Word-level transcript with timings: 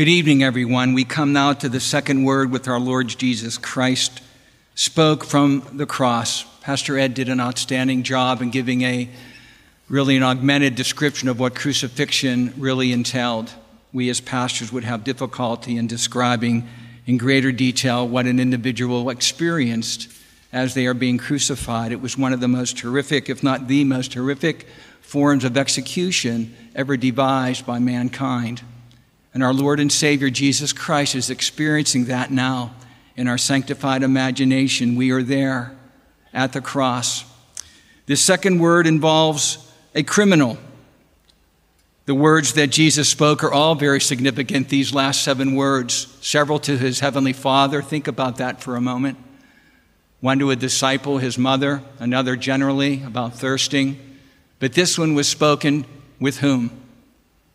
Good 0.00 0.08
evening, 0.08 0.42
everyone. 0.42 0.94
We 0.94 1.04
come 1.04 1.34
now 1.34 1.52
to 1.52 1.68
the 1.68 1.78
second 1.78 2.24
word 2.24 2.50
with 2.50 2.68
our 2.68 2.80
Lord 2.80 3.08
Jesus 3.08 3.58
Christ 3.58 4.22
spoke 4.74 5.24
from 5.24 5.62
the 5.74 5.84
cross. 5.84 6.46
Pastor 6.62 6.98
Ed 6.98 7.12
did 7.12 7.28
an 7.28 7.38
outstanding 7.38 8.02
job 8.02 8.40
in 8.40 8.48
giving 8.50 8.80
a 8.80 9.10
really 9.90 10.16
an 10.16 10.22
augmented 10.22 10.74
description 10.74 11.28
of 11.28 11.38
what 11.38 11.54
crucifixion 11.54 12.54
really 12.56 12.92
entailed. 12.92 13.52
We 13.92 14.08
as 14.08 14.22
pastors 14.22 14.72
would 14.72 14.84
have 14.84 15.04
difficulty 15.04 15.76
in 15.76 15.86
describing 15.86 16.66
in 17.04 17.18
greater 17.18 17.52
detail 17.52 18.08
what 18.08 18.24
an 18.24 18.40
individual 18.40 19.10
experienced 19.10 20.08
as 20.50 20.72
they 20.72 20.86
are 20.86 20.94
being 20.94 21.18
crucified. 21.18 21.92
It 21.92 22.00
was 22.00 22.16
one 22.16 22.32
of 22.32 22.40
the 22.40 22.48
most 22.48 22.80
horrific, 22.80 23.28
if 23.28 23.42
not 23.42 23.68
the 23.68 23.84
most 23.84 24.14
horrific, 24.14 24.66
forms 25.02 25.44
of 25.44 25.58
execution 25.58 26.56
ever 26.74 26.96
devised 26.96 27.66
by 27.66 27.78
mankind. 27.78 28.62
And 29.32 29.44
our 29.44 29.54
Lord 29.54 29.78
and 29.78 29.92
Savior 29.92 30.30
Jesus 30.30 30.72
Christ 30.72 31.14
is 31.14 31.30
experiencing 31.30 32.06
that 32.06 32.30
now 32.30 32.74
in 33.16 33.28
our 33.28 33.38
sanctified 33.38 34.02
imagination. 34.02 34.96
We 34.96 35.10
are 35.10 35.22
there 35.22 35.76
at 36.32 36.52
the 36.52 36.60
cross. 36.60 37.24
This 38.06 38.20
second 38.20 38.58
word 38.58 38.86
involves 38.86 39.70
a 39.94 40.02
criminal. 40.02 40.58
The 42.06 42.14
words 42.14 42.54
that 42.54 42.68
Jesus 42.68 43.08
spoke 43.08 43.44
are 43.44 43.52
all 43.52 43.76
very 43.76 44.00
significant, 44.00 44.68
these 44.68 44.92
last 44.92 45.22
seven 45.22 45.54
words, 45.54 46.08
several 46.20 46.58
to 46.60 46.76
his 46.76 46.98
heavenly 46.98 47.32
Father. 47.32 47.82
Think 47.82 48.08
about 48.08 48.38
that 48.38 48.60
for 48.60 48.74
a 48.74 48.80
moment. 48.80 49.16
One 50.20 50.40
to 50.40 50.50
a 50.50 50.56
disciple, 50.56 51.18
his 51.18 51.38
mother, 51.38 51.82
another 51.98 52.34
generally 52.36 53.02
about 53.04 53.38
thirsting. 53.38 54.18
But 54.58 54.72
this 54.72 54.98
one 54.98 55.14
was 55.14 55.28
spoken 55.28 55.86
with 56.18 56.38
whom? 56.38 56.79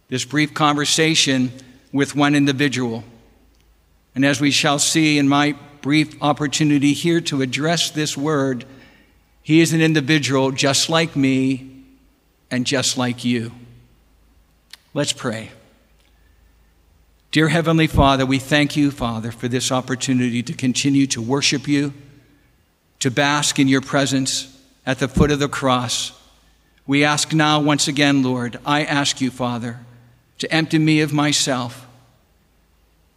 This 0.07 0.25
brief 0.25 0.53
conversation 0.53 1.51
with 1.91 2.15
one 2.15 2.35
individual. 2.35 3.03
And 4.13 4.25
as 4.25 4.39
we 4.39 4.51
shall 4.51 4.79
see 4.79 5.17
in 5.17 5.27
my 5.27 5.55
brief 5.81 6.21
opportunity 6.21 6.93
here 6.93 7.21
to 7.21 7.41
address 7.41 7.89
this 7.89 8.15
word, 8.17 8.65
he 9.41 9.61
is 9.61 9.73
an 9.73 9.81
individual 9.81 10.51
just 10.51 10.89
like 10.89 11.15
me 11.15 11.83
and 12.49 12.65
just 12.65 12.97
like 12.97 13.25
you. 13.25 13.51
Let's 14.93 15.13
pray. 15.13 15.51
Dear 17.31 17.49
Heavenly 17.49 17.87
Father, 17.87 18.25
we 18.25 18.39
thank 18.39 18.77
you, 18.77 18.91
Father, 18.91 19.31
for 19.31 19.47
this 19.47 19.71
opportunity 19.71 20.41
to 20.41 20.53
continue 20.53 21.05
to 21.07 21.21
worship 21.21 21.67
you, 21.67 21.93
to 22.99 23.11
bask 23.11 23.59
in 23.59 23.67
your 23.67 23.81
presence 23.81 24.57
at 24.85 24.99
the 24.99 25.07
foot 25.07 25.31
of 25.31 25.39
the 25.39 25.49
cross. 25.49 26.17
We 26.87 27.03
ask 27.03 27.33
now, 27.33 27.59
once 27.59 27.87
again, 27.87 28.23
Lord, 28.23 28.57
I 28.65 28.85
ask 28.85 29.19
you, 29.19 29.31
Father, 29.31 29.79
to 30.39 30.51
empty 30.51 30.79
me 30.79 31.01
of 31.01 31.13
myself 31.13 31.85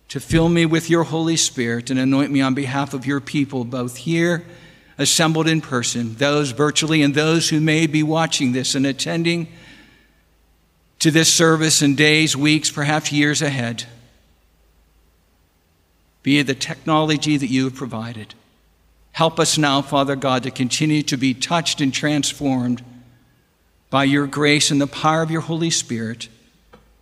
to 0.09 0.21
fill 0.21 0.49
me 0.49 0.65
with 0.65 0.89
your 0.89 1.05
Holy 1.05 1.37
Spirit 1.37 1.91
and 1.91 2.01
anoint 2.01 2.33
me 2.33 2.41
on 2.41 2.55
behalf 2.55 2.95
of 2.95 3.07
your 3.07 3.21
people, 3.21 3.65
both 3.65 3.99
here, 3.99 4.45
assembled 4.97 5.47
in 5.47 5.61
person, 5.61 6.15
those 6.15 6.51
virtually, 6.51 7.03
and 7.03 7.15
those 7.15 7.51
who 7.51 7.61
may 7.61 7.87
be 7.87 8.03
watching 8.03 8.53
this 8.53 8.75
and 8.75 8.87
attending 8.87 9.49
to 10.99 11.11
this 11.11 11.33
service 11.33 11.83
in 11.83 11.95
days, 11.95 12.37
weeks, 12.37 12.71
perhaps 12.71 13.13
years 13.13 13.43
ahead, 13.43 13.85
via 16.25 16.43
the 16.43 16.55
technology 16.55 17.37
that 17.37 17.47
you 17.47 17.65
have 17.65 17.75
provided. 17.75 18.35
Help 19.13 19.39
us 19.39 19.59
now, 19.59 19.83
Father 19.83 20.17
God, 20.17 20.43
to 20.43 20.51
continue 20.51 21.03
to 21.03 21.17
be 21.17 21.35
touched 21.35 21.81
and 21.81 21.93
transformed 21.93 22.83
by 23.91 24.05
your 24.05 24.27
grace 24.27 24.71
and 24.71 24.81
the 24.81 24.87
power 24.87 25.23
of 25.23 25.31
your 25.31 25.41
Holy 25.43 25.71
Spirit. 25.71 26.29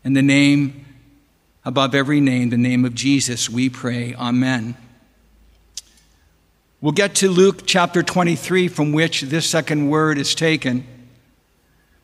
In 0.07 0.13
the 0.13 0.23
name 0.23 0.87
above 1.65 1.93
every 1.93 2.21
name, 2.21 2.51
the 2.51 2.57
name 2.57 2.85
of 2.85 2.95
Jesus, 2.95 3.51
we 3.51 3.69
pray. 3.69 4.15
Amen. 4.15 4.77
We'll 6.81 6.93
get 6.93 7.17
to 7.17 7.29
Luke 7.29 7.67
chapter 7.67 8.05
23, 8.05 8.69
from 8.69 8.93
which 8.93 9.23
this 9.23 9.51
second 9.51 9.91
word 9.91 10.17
is 10.17 10.37
taken. 10.37 10.87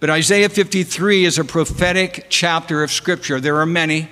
But 0.00 0.10
Isaiah 0.10 0.48
53 0.48 1.24
is 1.24 1.38
a 1.38 1.44
prophetic 1.44 2.26
chapter 2.28 2.82
of 2.82 2.90
Scripture. 2.90 3.38
There 3.38 3.58
are 3.58 3.66
many. 3.66 4.08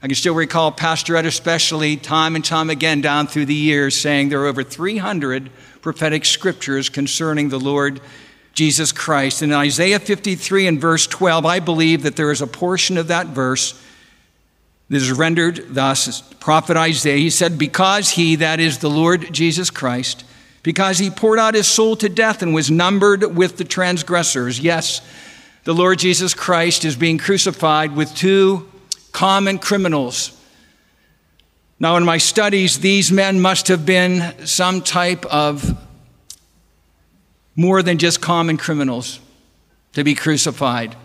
I 0.00 0.06
can 0.06 0.14
still 0.14 0.36
recall 0.36 0.70
Pastor 0.70 1.16
Ed, 1.16 1.26
especially, 1.26 1.96
time 1.96 2.36
and 2.36 2.44
time 2.44 2.70
again 2.70 3.00
down 3.00 3.26
through 3.26 3.46
the 3.46 3.54
years, 3.54 3.96
saying 3.96 4.28
there 4.28 4.42
are 4.42 4.46
over 4.46 4.62
300 4.62 5.50
prophetic 5.80 6.24
scriptures 6.24 6.88
concerning 6.88 7.48
the 7.48 7.58
Lord 7.58 8.00
Jesus 8.52 8.92
Christ. 8.92 9.42
In 9.42 9.52
Isaiah 9.52 9.98
53 9.98 10.66
and 10.66 10.80
verse 10.80 11.06
12, 11.06 11.46
I 11.46 11.60
believe 11.60 12.02
that 12.02 12.16
there 12.16 12.30
is 12.30 12.42
a 12.42 12.46
portion 12.46 12.98
of 12.98 13.08
that 13.08 13.28
verse 13.28 13.80
that 14.88 14.96
is 14.96 15.10
rendered 15.10 15.74
thus, 15.74 16.20
prophet 16.34 16.76
Isaiah, 16.76 17.16
he 17.16 17.30
said, 17.30 17.58
Because 17.58 18.10
he, 18.10 18.36
that 18.36 18.60
is 18.60 18.78
the 18.78 18.90
Lord 18.90 19.32
Jesus 19.32 19.70
Christ, 19.70 20.24
because 20.62 20.98
he 20.98 21.08
poured 21.08 21.38
out 21.38 21.54
his 21.54 21.66
soul 21.66 21.96
to 21.96 22.08
death 22.08 22.42
and 22.42 22.52
was 22.52 22.70
numbered 22.70 23.34
with 23.34 23.56
the 23.56 23.64
transgressors. 23.64 24.60
Yes, 24.60 25.00
the 25.64 25.74
Lord 25.74 25.98
Jesus 25.98 26.34
Christ 26.34 26.84
is 26.84 26.94
being 26.94 27.18
crucified 27.18 27.96
with 27.96 28.14
two 28.14 28.68
common 29.12 29.58
criminals. 29.58 30.38
Now, 31.80 31.96
in 31.96 32.04
my 32.04 32.18
studies, 32.18 32.78
these 32.78 33.10
men 33.10 33.40
must 33.40 33.68
have 33.68 33.86
been 33.86 34.46
some 34.46 34.82
type 34.82 35.24
of 35.26 35.76
more 37.54 37.82
than 37.82 37.98
just 37.98 38.20
common 38.20 38.56
criminals 38.56 39.20
to 39.92 40.04
be 40.04 40.14
crucified. 40.14 40.96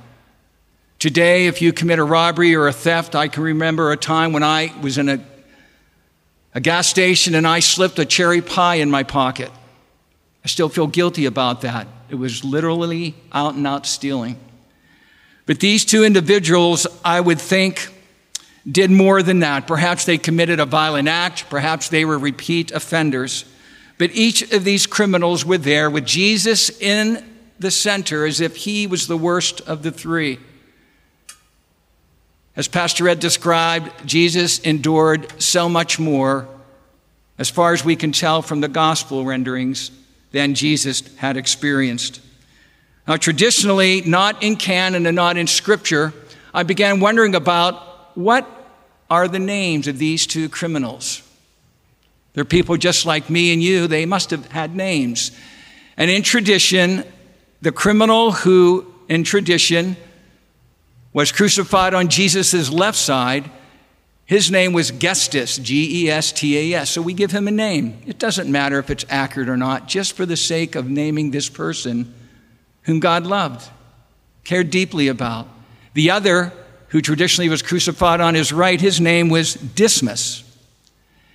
Today, 1.00 1.48
if 1.48 1.62
you 1.62 1.74
commit 1.74 2.00
a 2.00 2.04
robbery 2.04 2.56
or 2.56 2.68
a 2.68 2.74
theft, 2.74 3.16
I 3.16 3.28
can 3.28 3.44
remember 3.44 3.92
a 3.92 3.98
time 3.98 4.34
when 4.34 4.44
I 4.44 4.74
was 4.82 4.98
in 4.98 5.10
a, 5.10 5.20
a 6.56 6.60
gas 6.60 6.88
station 6.88 7.36
and 7.36 7.46
I 7.46 7.60
slipped 7.60 8.00
a 8.00 8.06
cherry 8.06 8.42
pie 8.42 8.76
in 8.76 8.90
my 8.90 9.04
pocket. 9.04 9.52
I 10.44 10.48
still 10.48 10.70
feel 10.70 10.88
guilty 10.88 11.26
about 11.26 11.62
that. 11.62 11.88
It 12.10 12.16
was 12.16 12.44
literally 12.44 13.16
out 13.32 13.56
and 13.56 13.68
out 13.68 13.86
stealing. 13.86 14.40
But 15.46 15.60
these 15.60 15.86
two 15.86 16.04
individuals, 16.04 16.88
I 17.04 17.20
would 17.22 17.40
think, 17.40 17.90
did 18.70 18.90
more 18.90 19.22
than 19.22 19.40
that. 19.40 19.68
Perhaps 19.68 20.06
they 20.06 20.18
committed 20.18 20.60
a 20.60 20.66
violent 20.66 21.08
act, 21.08 21.50
perhaps 21.50 21.90
they 21.90 22.06
were 22.06 22.18
repeat 22.18 22.72
offenders. 22.72 23.46
But 23.98 24.12
each 24.14 24.52
of 24.54 24.64
these 24.64 24.86
criminals 24.86 25.46
were 25.46 25.58
there 25.58 25.90
with 25.90 26.06
Jesus 26.06 26.70
in 26.82 27.24
the 27.60 27.72
center 27.72 28.26
as 28.26 28.40
if 28.40 28.56
he 28.56 28.86
was 28.86 29.08
the 29.08 29.18
worst 29.18 29.62
of 29.62 29.82
the 29.82 29.92
three. 29.92 30.40
As 32.56 32.68
Pastor 32.68 33.08
Ed 33.08 33.20
described, 33.20 33.92
Jesus 34.08 34.60
endured 34.60 35.42
so 35.42 35.70
much 35.70 36.00
more, 36.00 36.48
as 37.38 37.50
far 37.50 37.74
as 37.74 37.86
we 37.86 37.96
can 37.96 38.12
tell 38.12 38.42
from 38.42 38.62
the 38.62 38.68
gospel 38.68 39.26
renderings, 39.26 39.92
than 40.32 40.56
Jesus 40.56 41.16
had 41.18 41.38
experienced. 41.38 42.20
Now, 43.08 43.16
traditionally, 43.16 44.02
not 44.02 44.44
in 44.44 44.56
canon 44.56 45.06
and 45.06 45.16
not 45.16 45.38
in 45.38 45.48
scripture, 45.48 46.14
I 46.54 46.64
began 46.64 47.00
wondering 47.00 47.36
about 47.36 48.18
what 48.18 48.48
are 49.10 49.28
the 49.28 49.40
names 49.40 49.88
of 49.88 49.98
these 49.98 50.28
two 50.28 50.50
criminals. 50.50 51.22
They're 52.38 52.46
people 52.46 52.78
just 52.78 53.08
like 53.08 53.32
me 53.32 53.52
and 53.52 53.64
you, 53.64 53.88
they 53.88 54.06
must 54.06 54.30
have 54.30 54.46
had 54.52 54.76
names. 54.76 55.32
And 55.98 56.12
in 56.12 56.22
tradition, 56.22 57.04
the 57.64 57.72
criminal 57.72 58.32
who, 58.32 58.94
in 59.10 59.24
tradition, 59.24 59.98
was 61.14 61.32
crucified 61.32 61.96
on 61.96 62.10
Jesus' 62.10 62.70
left 62.70 63.00
side, 63.00 63.50
his 64.26 64.52
name 64.52 64.72
was 64.72 64.92
Gestas, 64.92 65.60
G 65.60 66.04
E 66.06 66.12
S 66.12 66.32
T 66.32 66.76
A 66.76 66.80
S. 66.82 66.92
So 66.92 67.02
we 67.02 67.16
give 67.16 67.32
him 67.32 67.48
a 67.48 67.52
name. 67.52 68.00
It 68.06 68.20
doesn't 68.20 68.52
matter 68.52 68.78
if 68.78 68.92
it's 68.92 69.06
accurate 69.10 69.50
or 69.50 69.58
not, 69.58 69.88
just 69.88 70.14
for 70.14 70.28
the 70.28 70.38
sake 70.38 70.76
of 70.76 70.88
naming 70.88 71.32
this 71.32 71.50
person 71.50 72.14
whom 72.84 73.00
God 73.00 73.26
loved, 73.26 73.68
cared 74.44 74.70
deeply 74.70 75.08
about. 75.08 75.48
The 75.96 76.12
other, 76.12 76.54
who 76.90 77.02
traditionally 77.02 77.50
was 77.50 77.64
crucified 77.64 78.22
on 78.22 78.36
his 78.36 78.54
right, 78.54 78.80
his 78.80 79.02
name 79.02 79.30
was 79.30 79.56
Dismas. 79.56 80.44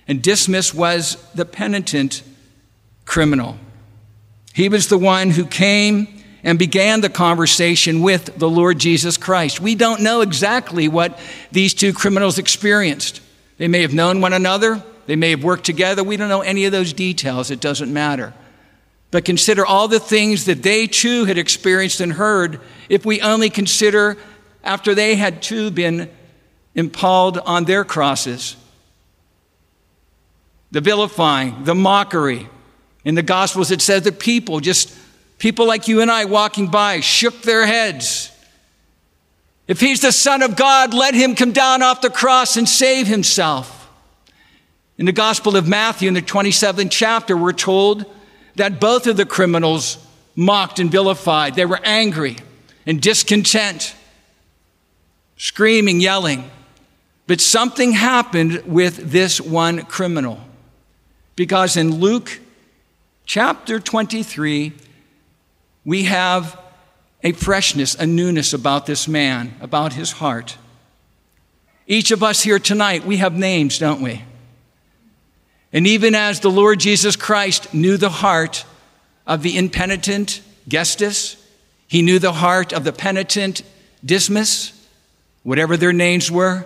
And 0.07 0.21
Dismas 0.21 0.73
was 0.73 1.15
the 1.33 1.45
penitent 1.45 2.23
criminal. 3.05 3.57
He 4.53 4.69
was 4.69 4.87
the 4.87 4.97
one 4.97 5.31
who 5.31 5.45
came 5.45 6.23
and 6.43 6.59
began 6.59 7.01
the 7.01 7.09
conversation 7.09 8.01
with 8.01 8.37
the 8.37 8.49
Lord 8.49 8.77
Jesus 8.77 9.17
Christ. 9.17 9.61
We 9.61 9.75
don't 9.75 10.01
know 10.01 10.21
exactly 10.21 10.87
what 10.87 11.17
these 11.51 11.73
two 11.73 11.93
criminals 11.93 12.37
experienced. 12.37 13.21
They 13.57 13.67
may 13.67 13.81
have 13.81 13.93
known 13.93 14.19
one 14.19 14.33
another, 14.33 14.83
they 15.05 15.15
may 15.15 15.31
have 15.31 15.43
worked 15.43 15.65
together. 15.65 16.03
We 16.03 16.17
don't 16.17 16.29
know 16.29 16.41
any 16.41 16.65
of 16.65 16.71
those 16.71 16.93
details. 16.93 17.51
It 17.51 17.59
doesn't 17.59 17.91
matter. 17.91 18.33
But 19.11 19.25
consider 19.25 19.65
all 19.65 19.87
the 19.87 19.99
things 19.99 20.45
that 20.45 20.63
they 20.63 20.87
too 20.87 21.25
had 21.25 21.37
experienced 21.37 22.01
and 22.01 22.13
heard 22.13 22.59
if 22.89 23.05
we 23.05 23.21
only 23.21 23.49
consider 23.49 24.17
after 24.63 24.95
they 24.95 25.15
had 25.15 25.41
too 25.41 25.71
been 25.71 26.09
impaled 26.73 27.37
on 27.39 27.65
their 27.65 27.83
crosses. 27.83 28.55
The 30.73 30.81
vilifying, 30.81 31.63
the 31.63 31.73
mockery. 31.73 32.49
In 33.05 33.15
the 33.15 33.23
Gospels, 33.23 33.71
it 33.71 33.81
says 33.81 34.03
that 34.03 34.19
people 34.19 34.59
just 34.59 34.93
People 35.43 35.67
like 35.67 35.89
you 35.89 35.99
and 35.99 36.09
I 36.09 36.23
walking 36.23 36.69
by 36.69 37.01
shook 37.01 37.41
their 37.41 37.65
heads 37.65 38.31
If 39.67 39.81
he's 39.81 39.99
the 39.99 40.13
Son 40.13 40.41
of 40.41 40.55
God, 40.55 40.93
let 40.93 41.13
him 41.13 41.35
come 41.35 41.51
down 41.51 41.81
off 41.81 41.99
the 41.99 42.09
cross 42.09 42.55
and 42.55 42.67
save 42.67 43.07
himself. 43.07 43.89
In 44.97 45.05
the 45.05 45.11
Gospel 45.11 45.57
of 45.57 45.67
Matthew, 45.67 46.07
in 46.07 46.13
the 46.13 46.21
27th 46.21 46.89
chapter, 46.89 47.35
we're 47.35 47.51
told 47.51 48.05
that 48.55 48.79
both 48.79 49.05
of 49.05 49.17
the 49.17 49.25
criminals 49.25 49.97
mocked 50.33 50.79
and 50.79 50.89
vilified. 50.89 51.55
They 51.55 51.65
were 51.65 51.81
angry 51.83 52.37
and 52.85 53.01
discontent, 53.01 53.95
screaming, 55.35 55.99
yelling. 55.99 56.49
But 57.27 57.41
something 57.41 57.91
happened 57.91 58.63
with 58.65 59.11
this 59.11 59.41
one 59.41 59.81
criminal. 59.87 60.39
Because 61.35 61.77
in 61.77 61.99
Luke 61.99 62.39
chapter 63.25 63.79
23, 63.79 64.73
we 65.85 66.03
have 66.03 66.59
a 67.23 67.31
freshness, 67.31 67.95
a 67.95 68.05
newness 68.05 68.53
about 68.53 68.85
this 68.85 69.07
man, 69.07 69.55
about 69.61 69.93
his 69.93 70.13
heart. 70.13 70.57
Each 71.87 72.11
of 72.11 72.21
us 72.21 72.43
here 72.43 72.59
tonight, 72.59 73.05
we 73.05 73.17
have 73.17 73.37
names, 73.37 73.79
don't 73.79 74.01
we? 74.01 74.23
And 75.71 75.87
even 75.87 76.13
as 76.13 76.39
the 76.39 76.51
Lord 76.51 76.79
Jesus 76.79 77.15
Christ 77.15 77.73
knew 77.73 77.97
the 77.97 78.09
heart 78.09 78.65
of 79.25 79.41
the 79.41 79.57
impenitent 79.57 80.41
Gestas, 80.69 81.37
he 81.87 82.01
knew 82.01 82.19
the 82.19 82.33
heart 82.33 82.73
of 82.73 82.83
the 82.83 82.93
penitent 82.93 83.63
Dismas, 84.05 84.71
whatever 85.43 85.77
their 85.77 85.93
names 85.93 86.29
were. 86.29 86.65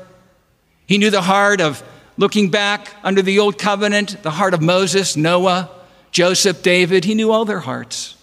He 0.86 0.98
knew 0.98 1.10
the 1.10 1.22
heart 1.22 1.62
of 1.62 1.84
looking 2.18 2.50
back 2.50 2.94
under 3.04 3.22
the 3.22 3.40
old 3.40 3.58
covenant, 3.58 4.22
the 4.24 4.32
heart 4.32 4.54
of 4.54 4.62
Moses, 4.62 5.16
Noah, 5.16 5.70
Joseph, 6.12 6.62
David. 6.64 7.06
He 7.06 7.16
knew 7.16 7.32
all 7.32 7.46
their 7.46 7.60
hearts. 7.60 8.16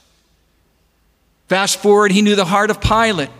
Fast 1.48 1.78
forward, 1.78 2.12
he 2.12 2.22
knew 2.22 2.36
the 2.36 2.44
heart 2.44 2.70
of 2.70 2.80
Pilate. 2.80 3.30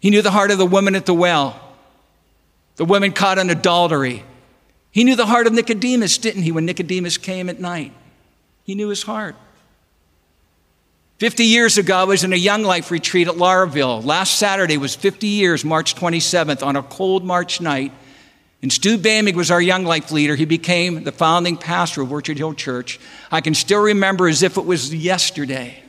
He 0.00 0.10
knew 0.10 0.22
the 0.22 0.30
heart 0.30 0.50
of 0.50 0.58
the 0.58 0.66
woman 0.66 0.96
at 0.96 1.06
the 1.06 1.14
well, 1.14 1.60
the 2.76 2.84
woman 2.84 3.12
caught 3.12 3.38
in 3.38 3.50
adultery. 3.50 4.24
He 4.90 5.04
knew 5.04 5.16
the 5.16 5.26
heart 5.26 5.46
of 5.46 5.52
Nicodemus, 5.52 6.18
didn't 6.18 6.42
he, 6.42 6.52
when 6.52 6.66
Nicodemus 6.66 7.18
came 7.18 7.48
at 7.48 7.60
night? 7.60 7.92
He 8.64 8.74
knew 8.74 8.88
his 8.88 9.04
heart. 9.04 9.36
50 11.18 11.44
years 11.44 11.78
ago, 11.78 11.98
I 11.98 12.04
was 12.04 12.24
in 12.24 12.32
a 12.32 12.36
Young 12.36 12.62
Life 12.64 12.90
retreat 12.90 13.28
at 13.28 13.34
Laurelville. 13.34 14.04
Last 14.04 14.38
Saturday 14.38 14.76
was 14.76 14.96
50 14.96 15.28
years, 15.28 15.64
March 15.64 15.94
27th, 15.94 16.66
on 16.66 16.74
a 16.74 16.82
cold 16.82 17.24
March 17.24 17.60
night. 17.60 17.92
And 18.62 18.72
Stu 18.72 18.96
Boehmig 18.96 19.34
was 19.34 19.50
our 19.50 19.60
Young 19.60 19.84
Life 19.84 20.12
leader. 20.12 20.36
He 20.36 20.44
became 20.44 21.02
the 21.02 21.12
founding 21.12 21.56
pastor 21.56 22.00
of 22.00 22.12
Orchard 22.12 22.38
Hill 22.38 22.54
Church. 22.54 23.00
I 23.30 23.40
can 23.40 23.54
still 23.54 23.80
remember 23.80 24.28
as 24.28 24.44
if 24.44 24.56
it 24.56 24.64
was 24.64 24.94
yesterday. 24.94 25.82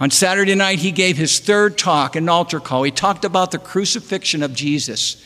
On 0.00 0.10
Saturday 0.10 0.54
night, 0.54 0.80
he 0.80 0.90
gave 0.90 1.16
his 1.16 1.38
third 1.38 1.78
talk, 1.78 2.16
an 2.16 2.28
altar 2.28 2.58
call. 2.58 2.82
He 2.82 2.90
talked 2.90 3.24
about 3.24 3.52
the 3.52 3.58
crucifixion 3.58 4.42
of 4.42 4.52
Jesus. 4.52 5.24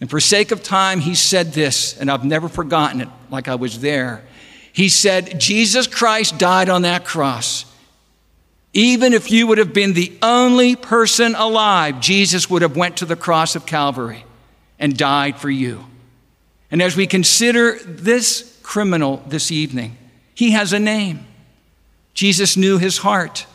And 0.00 0.10
for 0.10 0.20
sake 0.20 0.52
of 0.52 0.62
time, 0.62 1.00
he 1.00 1.14
said 1.14 1.52
this, 1.52 1.98
and 1.98 2.10
I've 2.10 2.24
never 2.24 2.48
forgotten 2.48 3.00
it 3.00 3.08
like 3.30 3.48
I 3.48 3.54
was 3.54 3.80
there. 3.80 4.24
He 4.72 4.88
said, 4.88 5.40
Jesus 5.40 5.86
Christ 5.86 6.38
died 6.38 6.68
on 6.68 6.82
that 6.82 7.04
cross. 7.04 7.64
Even 8.72 9.12
if 9.12 9.30
you 9.30 9.46
would 9.46 9.58
have 9.58 9.74
been 9.74 9.92
the 9.92 10.12
only 10.22 10.76
person 10.76 11.34
alive, 11.34 12.00
Jesus 12.00 12.48
would 12.48 12.62
have 12.62 12.76
went 12.76 12.98
to 12.98 13.04
the 13.04 13.16
cross 13.16 13.54
of 13.54 13.66
Calvary 13.66 14.24
and 14.78 14.96
died 14.96 15.38
for 15.38 15.50
you. 15.50 15.84
And 16.70 16.80
as 16.80 16.96
we 16.96 17.06
consider 17.06 17.78
this 17.80 18.58
criminal 18.62 19.22
this 19.26 19.52
evening, 19.52 19.98
he 20.34 20.52
has 20.52 20.72
a 20.72 20.78
name. 20.78 21.26
Jesus 22.14 22.56
knew 22.56 22.78
his 22.78 22.98
heart. 22.98 23.46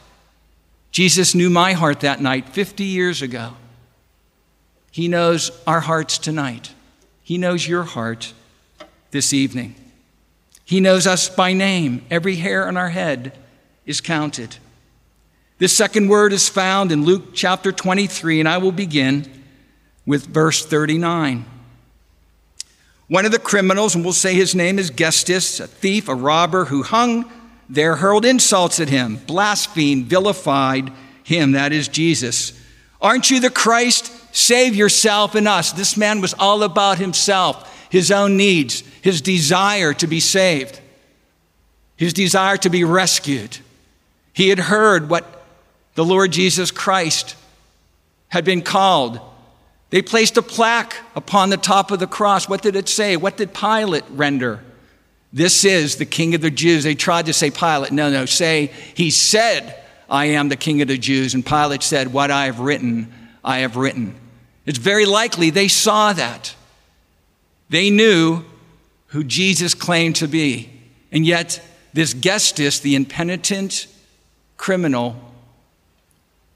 Jesus 0.91 1.33
knew 1.33 1.49
my 1.49 1.73
heart 1.73 2.01
that 2.01 2.21
night 2.21 2.49
50 2.49 2.83
years 2.83 3.21
ago. 3.21 3.53
He 4.91 5.07
knows 5.07 5.51
our 5.65 5.79
hearts 5.79 6.17
tonight. 6.17 6.73
He 7.23 7.37
knows 7.37 7.67
your 7.67 7.83
heart 7.83 8.33
this 9.11 9.33
evening. 9.33 9.75
He 10.63 10.79
knows 10.79 11.07
us 11.07 11.29
by 11.29 11.53
name. 11.53 12.05
Every 12.09 12.35
hair 12.35 12.67
on 12.67 12.77
our 12.77 12.89
head 12.89 13.37
is 13.85 14.01
counted. 14.01 14.57
This 15.59 15.75
second 15.75 16.07
word 16.07 16.33
is 16.33 16.47
found 16.47 16.91
in 16.91 17.03
Luke 17.03 17.33
chapter 17.33 17.71
23, 17.71 18.39
and 18.39 18.47
I 18.47 18.59
will 18.59 18.71
begin 18.71 19.43
with 20.05 20.27
verse 20.27 20.63
39. 20.63 21.45
One 23.07 23.25
of 23.25 23.31
the 23.31 23.39
criminals, 23.39 23.95
and 23.95 24.03
we'll 24.03 24.13
say 24.13 24.35
his 24.35 24.53
name 24.53 24.77
is 24.77 24.91
Gestas, 24.91 25.59
a 25.59 25.65
thief, 25.65 26.09
a 26.09 26.15
robber 26.15 26.65
who 26.65 26.83
hung 26.83 27.31
there, 27.67 27.95
hurled 27.95 28.23
insults 28.23 28.79
at 28.79 28.89
him, 28.89 29.17
blasphemed, 29.25 30.05
vilified 30.05 30.91
him, 31.23 31.53
that 31.53 31.73
is 31.73 31.87
Jesus. 31.87 32.53
Aren't 33.01 33.31
you 33.31 33.39
the 33.39 33.49
Christ? 33.49 34.11
Save 34.35 34.75
yourself 34.75 35.33
and 35.33 35.47
us. 35.47 35.71
This 35.71 35.97
man 35.97 36.21
was 36.21 36.35
all 36.35 36.61
about 36.63 36.99
himself 36.99 37.73
his 37.89 38.11
own 38.11 38.35
needs, 38.35 38.83
his 39.01 39.21
desire 39.21 39.93
to 39.93 40.07
be 40.07 40.19
saved, 40.19 40.81
his 41.95 42.13
desire 42.13 42.57
to 42.57 42.69
be 42.69 42.83
rescued. 42.83 43.57
He 44.33 44.49
had 44.49 44.59
heard 44.59 45.09
what 45.09 45.36
the 45.97 46.05
Lord 46.05 46.31
Jesus 46.31 46.69
Christ 46.69 47.35
had 48.27 48.45
been 48.45 48.61
called. 48.61 49.19
They 49.89 50.03
placed 50.03 50.37
a 50.37 50.43
plaque 50.43 50.95
upon 51.15 51.49
the 51.49 51.57
top 51.57 51.89
of 51.89 51.97
the 51.97 52.05
cross. 52.05 52.47
What 52.47 52.61
did 52.61 52.75
it 52.75 52.87
say? 52.87 53.17
What 53.17 53.35
did 53.35 53.51
Pilate 53.51 54.03
render? 54.11 54.63
This 55.33 55.65
is 55.65 55.95
the 55.95 56.05
King 56.05 56.35
of 56.35 56.41
the 56.41 56.51
Jews. 56.51 56.83
They 56.83 56.93
tried 56.93 57.25
to 57.25 57.33
say, 57.33 57.49
Pilate, 57.49 57.91
no, 57.91 58.11
no, 58.11 58.27
say, 58.27 58.67
He 58.93 59.09
said, 59.09 59.75
I 60.07 60.25
am 60.25 60.49
the 60.49 60.55
King 60.55 60.83
of 60.83 60.87
the 60.87 60.99
Jews. 60.99 61.33
And 61.33 61.43
Pilate 61.43 61.81
said, 61.81 62.13
What 62.13 62.29
I 62.29 62.45
have 62.45 62.59
written, 62.59 63.11
I 63.43 63.59
have 63.59 63.75
written. 63.75 64.13
It's 64.67 64.77
very 64.77 65.07
likely 65.07 65.49
they 65.49 65.67
saw 65.67 66.13
that. 66.13 66.53
They 67.69 67.89
knew 67.89 68.43
who 69.07 69.23
Jesus 69.23 69.73
claimed 69.73 70.17
to 70.17 70.27
be. 70.27 70.69
And 71.11 71.25
yet, 71.25 71.59
this 71.91 72.13
Gestas, 72.13 72.83
the 72.83 72.93
impenitent 72.93 73.87
criminal, 74.57 75.27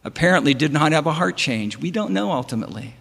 apparently 0.04 0.54
did 0.54 0.74
not 0.74 0.92
have 0.92 1.06
a 1.06 1.14
heart 1.14 1.38
change. 1.38 1.78
We 1.78 1.92
don't 1.92 2.12
know 2.12 2.32
ultimately. 2.32 2.96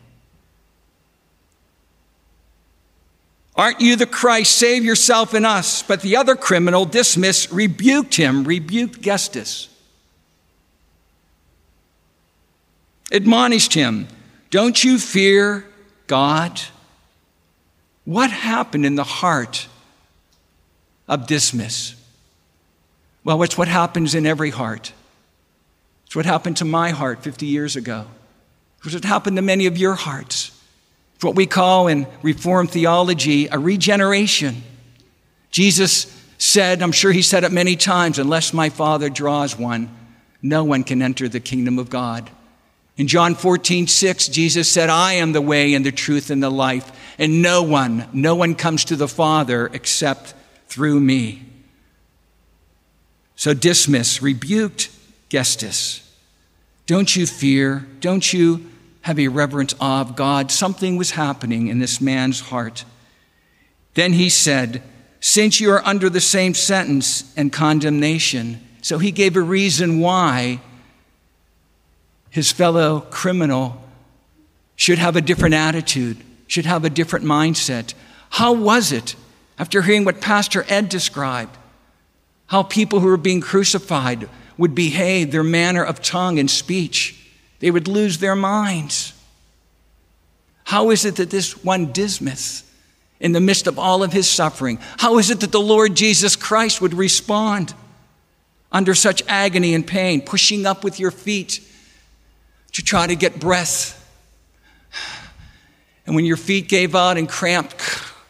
Aren't 3.56 3.80
you 3.80 3.96
the 3.96 4.06
Christ? 4.06 4.56
Save 4.56 4.84
yourself 4.84 5.34
and 5.34 5.44
us. 5.44 5.82
But 5.82 6.02
the 6.02 6.16
other 6.16 6.36
criminal, 6.36 6.86
Dismas, 6.86 7.52
rebuked 7.52 8.14
him, 8.14 8.44
rebuked 8.44 9.02
Gestas, 9.02 9.68
admonished 13.12 13.74
him, 13.74 14.08
Don't 14.50 14.82
you 14.82 14.98
fear 14.98 15.66
God? 16.06 16.60
What 18.04 18.30
happened 18.30 18.86
in 18.86 18.94
the 18.94 19.04
heart 19.04 19.66
of 21.06 21.26
Dismas? 21.26 21.96
Well, 23.24 23.42
it's 23.42 23.58
what 23.58 23.68
happens 23.68 24.14
in 24.14 24.26
every 24.26 24.50
heart. 24.50 24.92
It's 26.10 26.16
what 26.16 26.26
happened 26.26 26.56
to 26.56 26.64
my 26.64 26.90
heart 26.90 27.22
50 27.22 27.46
years 27.46 27.76
ago. 27.76 28.04
It's 28.84 28.94
what 28.94 29.04
happened 29.04 29.36
to 29.36 29.42
many 29.42 29.66
of 29.66 29.78
your 29.78 29.94
hearts. 29.94 30.50
It's 31.14 31.22
what 31.22 31.36
we 31.36 31.46
call 31.46 31.86
in 31.86 32.04
Reformed 32.22 32.72
theology 32.72 33.46
a 33.46 33.60
regeneration. 33.60 34.64
Jesus 35.52 36.12
said, 36.36 36.82
I'm 36.82 36.90
sure 36.90 37.12
he 37.12 37.22
said 37.22 37.44
it 37.44 37.52
many 37.52 37.76
times, 37.76 38.18
unless 38.18 38.52
my 38.52 38.70
Father 38.70 39.08
draws 39.08 39.56
one, 39.56 39.88
no 40.42 40.64
one 40.64 40.82
can 40.82 41.00
enter 41.00 41.28
the 41.28 41.38
kingdom 41.38 41.78
of 41.78 41.90
God. 41.90 42.28
In 42.96 43.06
John 43.06 43.36
14, 43.36 43.86
6, 43.86 44.26
Jesus 44.30 44.68
said, 44.68 44.90
I 44.90 45.12
am 45.12 45.30
the 45.30 45.40
way 45.40 45.74
and 45.74 45.86
the 45.86 45.92
truth 45.92 46.28
and 46.28 46.42
the 46.42 46.50
life, 46.50 46.90
and 47.20 47.40
no 47.40 47.62
one, 47.62 48.08
no 48.12 48.34
one 48.34 48.56
comes 48.56 48.84
to 48.86 48.96
the 48.96 49.06
Father 49.06 49.70
except 49.72 50.34
through 50.66 50.98
me. 50.98 51.44
So 53.36 53.54
Dismas 53.54 54.20
rebuked 54.20 54.90
Gestas. 55.30 56.00
Don't 56.86 57.14
you 57.14 57.24
fear? 57.24 57.86
Don't 58.00 58.32
you 58.32 58.68
have 59.02 59.18
a 59.18 59.28
reverent 59.28 59.74
awe 59.80 60.00
of 60.00 60.16
God? 60.16 60.50
Something 60.50 60.96
was 60.96 61.12
happening 61.12 61.68
in 61.68 61.78
this 61.78 62.00
man's 62.00 62.40
heart. 62.40 62.84
Then 63.94 64.12
he 64.12 64.28
said, 64.28 64.82
Since 65.20 65.60
you 65.60 65.70
are 65.70 65.86
under 65.86 66.10
the 66.10 66.20
same 66.20 66.52
sentence 66.52 67.32
and 67.36 67.52
condemnation, 67.52 68.60
so 68.82 68.98
he 68.98 69.12
gave 69.12 69.36
a 69.36 69.40
reason 69.40 70.00
why 70.00 70.60
his 72.30 72.50
fellow 72.52 73.00
criminal 73.10 73.82
should 74.74 74.98
have 74.98 75.14
a 75.14 75.20
different 75.20 75.54
attitude, 75.54 76.16
should 76.46 76.66
have 76.66 76.84
a 76.84 76.90
different 76.90 77.24
mindset. 77.24 77.94
How 78.30 78.52
was 78.52 78.92
it, 78.92 79.14
after 79.58 79.82
hearing 79.82 80.04
what 80.04 80.20
Pastor 80.20 80.64
Ed 80.68 80.88
described, 80.88 81.56
how 82.46 82.62
people 82.62 83.00
who 83.00 83.06
were 83.06 83.16
being 83.16 83.40
crucified 83.40 84.28
would 84.60 84.76
behave, 84.76 85.32
their 85.32 85.42
manner 85.42 85.82
of 85.82 86.00
tongue 86.00 86.38
and 86.38 86.48
speech? 86.48 87.20
They 87.58 87.72
would 87.72 87.88
lose 87.88 88.18
their 88.18 88.36
minds. 88.36 89.12
How 90.62 90.90
is 90.90 91.04
it 91.04 91.16
that 91.16 91.30
this 91.30 91.64
one 91.64 91.90
Dismas, 91.90 92.62
in 93.18 93.32
the 93.32 93.40
midst 93.40 93.66
of 93.66 93.78
all 93.78 94.04
of 94.04 94.12
his 94.12 94.30
suffering, 94.30 94.78
how 94.98 95.18
is 95.18 95.30
it 95.30 95.40
that 95.40 95.50
the 95.50 95.60
Lord 95.60 95.96
Jesus 95.96 96.36
Christ 96.36 96.80
would 96.80 96.94
respond? 96.94 97.74
under 98.72 98.94
such 98.94 99.22
agony 99.26 99.74
and 99.74 99.86
pain, 99.86 100.20
pushing 100.20 100.66
up 100.66 100.84
with 100.84 101.00
your 101.00 101.10
feet 101.10 101.60
to 102.72 102.82
try 102.82 103.06
to 103.06 103.16
get 103.16 103.40
breath. 103.40 103.96
And 106.06 106.14
when 106.14 106.24
your 106.24 106.36
feet 106.36 106.68
gave 106.68 106.94
out 106.94 107.18
and 107.18 107.28
cramped, 107.28 107.76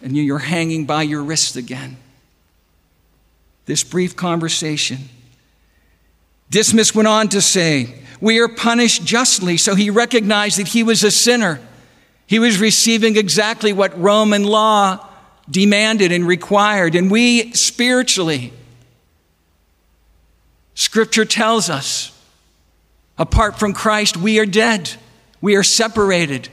and 0.03 0.17
you're 0.17 0.39
hanging 0.39 0.87
by 0.87 1.03
your 1.03 1.23
wrists 1.23 1.57
again. 1.57 1.99
This 3.67 3.85
brief 3.85 4.17
conversation. 4.17 5.11
Dismas 6.51 6.95
went 6.95 7.09
on 7.09 7.29
to 7.29 7.41
say, 7.41 7.95
We 8.21 8.41
are 8.41 8.49
punished 8.49 9.05
justly. 9.05 9.57
So 9.57 9.75
he 9.75 9.89
recognized 9.89 10.59
that 10.59 10.69
he 10.69 10.83
was 10.83 11.05
a 11.05 11.11
sinner. 11.11 11.61
He 12.27 12.39
was 12.39 12.59
receiving 12.59 13.17
exactly 13.17 13.73
what 13.73 13.99
Roman 13.99 14.45
law 14.45 15.07
demanded 15.49 16.13
and 16.13 16.27
required. 16.27 16.95
And 16.95 17.11
we 17.11 17.53
spiritually, 17.53 18.53
Scripture 20.75 21.25
tells 21.25 21.69
us, 21.71 22.17
apart 23.19 23.59
from 23.59 23.73
Christ, 23.73 24.17
we 24.17 24.39
are 24.39 24.47
dead. 24.47 24.91
We 25.41 25.57
are 25.57 25.63
separated 25.63 26.49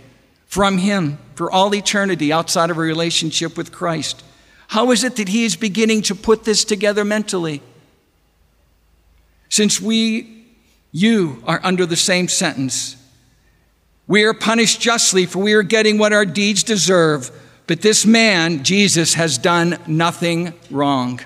from 0.45 0.77
Him 0.77 1.17
for 1.35 1.51
all 1.51 1.73
eternity 1.75 2.31
outside 2.31 2.69
of 2.69 2.77
a 2.77 2.81
relationship 2.81 3.57
with 3.57 3.71
Christ. 3.71 4.23
How 4.69 4.91
is 4.91 5.03
it 5.03 5.15
that 5.17 5.29
He 5.29 5.45
is 5.45 5.55
beginning 5.55 6.01
to 6.03 6.15
put 6.15 6.43
this 6.43 6.65
together 6.65 7.05
mentally? 7.05 7.61
Since 9.49 9.81
we, 9.81 10.45
you, 10.91 11.41
are 11.45 11.59
under 11.63 11.85
the 11.85 11.95
same 11.95 12.27
sentence, 12.27 12.95
we 14.07 14.23
are 14.23 14.33
punished 14.33 14.79
justly, 14.79 15.25
for 15.25 15.39
we 15.39 15.53
are 15.53 15.63
getting 15.63 15.97
what 15.97 16.13
our 16.13 16.25
deeds 16.25 16.63
deserve. 16.63 17.31
But 17.67 17.81
this 17.81 18.05
man, 18.05 18.63
Jesus, 18.63 19.15
has 19.15 19.37
done 19.37 19.77
nothing 19.85 20.53
wrong. 20.71 21.19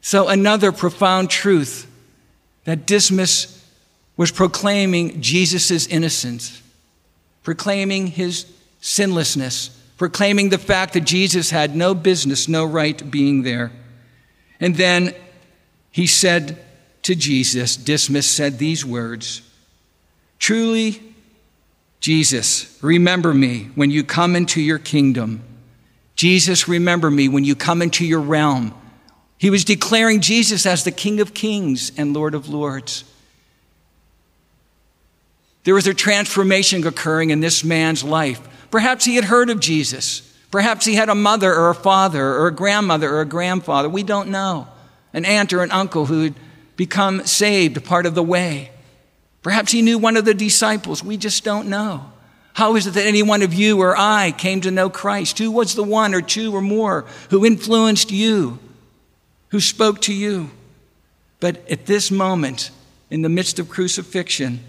So, 0.00 0.28
another 0.28 0.72
profound 0.72 1.30
truth 1.30 1.90
that 2.64 2.86
Dismas 2.86 3.54
was 4.16 4.30
proclaiming 4.30 5.20
Jesus' 5.20 5.86
innocence 5.86 6.62
proclaiming 7.48 8.08
his 8.08 8.44
sinlessness, 8.82 9.70
proclaiming 9.96 10.50
the 10.50 10.58
fact 10.58 10.92
that 10.92 11.00
Jesus 11.00 11.48
had 11.48 11.74
no 11.74 11.94
business, 11.94 12.46
no 12.46 12.62
right 12.62 13.10
being 13.10 13.42
there. 13.42 13.72
And 14.60 14.76
then 14.76 15.14
he 15.98 16.06
said 16.06 16.56
to 17.02 17.16
Jesus, 17.16 17.76
Dismas 17.76 18.24
said 18.24 18.56
these 18.56 18.86
words 18.86 19.42
Truly, 20.38 21.02
Jesus, 21.98 22.78
remember 22.80 23.34
me 23.34 23.70
when 23.74 23.90
you 23.90 24.04
come 24.04 24.36
into 24.36 24.60
your 24.60 24.78
kingdom. 24.78 25.42
Jesus, 26.14 26.68
remember 26.68 27.10
me 27.10 27.28
when 27.28 27.42
you 27.42 27.56
come 27.56 27.82
into 27.82 28.06
your 28.06 28.20
realm. 28.20 28.72
He 29.38 29.50
was 29.50 29.64
declaring 29.64 30.20
Jesus 30.20 30.66
as 30.66 30.84
the 30.84 30.92
King 30.92 31.18
of 31.18 31.34
kings 31.34 31.90
and 31.98 32.14
Lord 32.14 32.36
of 32.36 32.48
lords. 32.48 33.02
There 35.64 35.74
was 35.74 35.88
a 35.88 35.94
transformation 35.94 36.86
occurring 36.86 37.30
in 37.30 37.40
this 37.40 37.64
man's 37.64 38.04
life. 38.04 38.40
Perhaps 38.70 39.04
he 39.04 39.16
had 39.16 39.24
heard 39.24 39.50
of 39.50 39.58
Jesus. 39.58 40.20
Perhaps 40.52 40.84
he 40.84 40.94
had 40.94 41.08
a 41.08 41.16
mother 41.16 41.52
or 41.52 41.70
a 41.70 41.74
father 41.74 42.24
or 42.24 42.46
a 42.46 42.54
grandmother 42.54 43.12
or 43.12 43.20
a 43.20 43.26
grandfather. 43.26 43.88
We 43.88 44.04
don't 44.04 44.28
know. 44.28 44.68
An 45.12 45.24
aunt 45.24 45.52
or 45.52 45.62
an 45.62 45.70
uncle 45.70 46.06
who 46.06 46.22
had 46.24 46.34
become 46.76 47.26
saved, 47.26 47.84
part 47.84 48.06
of 48.06 48.14
the 48.14 48.22
way. 48.22 48.70
Perhaps 49.42 49.72
he 49.72 49.82
knew 49.82 49.98
one 49.98 50.16
of 50.16 50.24
the 50.24 50.34
disciples. 50.34 51.02
We 51.02 51.16
just 51.16 51.44
don't 51.44 51.68
know. 51.68 52.12
How 52.54 52.74
is 52.76 52.86
it 52.86 52.94
that 52.94 53.06
any 53.06 53.22
one 53.22 53.42
of 53.42 53.54
you 53.54 53.80
or 53.80 53.96
I 53.96 54.32
came 54.36 54.60
to 54.62 54.70
know 54.70 54.90
Christ? 54.90 55.38
Who 55.38 55.50
was 55.50 55.74
the 55.74 55.84
one 55.84 56.14
or 56.14 56.20
two 56.20 56.54
or 56.54 56.60
more 56.60 57.04
who 57.30 57.46
influenced 57.46 58.10
you, 58.10 58.58
who 59.50 59.60
spoke 59.60 60.00
to 60.02 60.12
you? 60.12 60.50
But 61.40 61.68
at 61.70 61.86
this 61.86 62.10
moment, 62.10 62.70
in 63.10 63.22
the 63.22 63.28
midst 63.28 63.58
of 63.58 63.68
crucifixion, 63.68 64.60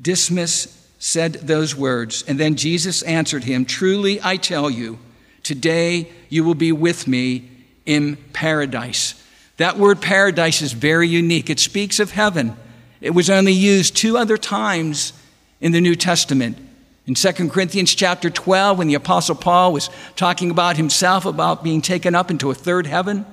Dismas 0.00 0.80
said 0.98 1.34
those 1.34 1.74
words, 1.74 2.24
and 2.26 2.38
then 2.38 2.54
Jesus 2.54 3.02
answered 3.02 3.44
him 3.44 3.64
Truly 3.64 4.20
I 4.22 4.36
tell 4.36 4.70
you, 4.70 4.98
today 5.42 6.10
you 6.28 6.44
will 6.44 6.54
be 6.54 6.72
with 6.72 7.08
me 7.08 7.50
in 7.84 8.16
paradise. 8.32 9.20
That 9.56 9.78
word 9.78 10.00
paradise 10.00 10.62
is 10.62 10.72
very 10.72 11.08
unique. 11.08 11.48
It 11.48 11.60
speaks 11.60 12.00
of 12.00 12.10
heaven. 12.10 12.56
It 13.00 13.10
was 13.10 13.30
only 13.30 13.52
used 13.52 13.96
two 13.96 14.16
other 14.16 14.36
times 14.36 15.12
in 15.60 15.72
the 15.72 15.80
New 15.80 15.94
Testament. 15.94 16.58
In 17.06 17.14
2 17.14 17.50
Corinthians 17.50 17.94
chapter 17.94 18.30
12, 18.30 18.78
when 18.78 18.88
the 18.88 18.94
Apostle 18.94 19.34
Paul 19.34 19.72
was 19.72 19.90
talking 20.16 20.50
about 20.50 20.76
himself, 20.76 21.26
about 21.26 21.62
being 21.62 21.82
taken 21.82 22.14
up 22.14 22.30
into 22.30 22.50
a 22.50 22.54
third 22.54 22.86
heaven, 22.86 23.26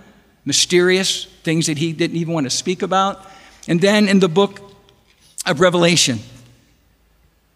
mysterious 0.46 1.26
things 1.44 1.68
that 1.68 1.78
he 1.78 1.94
didn't 1.94 2.18
even 2.18 2.34
want 2.34 2.46
to 2.46 2.50
speak 2.50 2.82
about. 2.82 3.26
And 3.68 3.80
then 3.80 4.08
in 4.10 4.20
the 4.20 4.28
book 4.28 4.60
of 5.46 5.60
Revelation, 5.60 6.20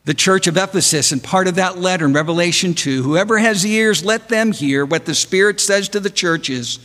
the 0.06 0.14
church 0.14 0.48
of 0.48 0.56
Ephesus 0.56 1.12
and 1.12 1.22
part 1.22 1.48
of 1.48 1.56
that 1.56 1.80
letter 1.80 2.06
in 2.06 2.14
Revelation 2.14 2.74
2 2.74 3.04
Whoever 3.04 3.38
has 3.38 3.66
ears, 3.66 4.06
let 4.06 4.30
them 4.30 4.52
hear 4.52 4.86
what 4.86 5.06
the 5.06 5.16
Spirit 5.16 5.60
says 5.60 5.90
to 5.90 6.00
the 6.00 6.10
churches. 6.10 6.80